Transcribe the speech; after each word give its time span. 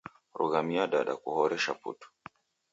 Rumaghia 0.37 0.85
dada, 0.93 1.13
kuhoresha 1.23 1.73
putu. 1.81 2.07